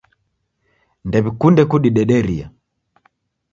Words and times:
Ndewikunde 1.07 1.63
kudidederia. 1.69 2.47